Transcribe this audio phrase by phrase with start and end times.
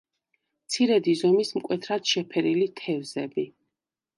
[0.69, 3.47] მცირედი ზომის მკვეთრად შეფერილი თევზები.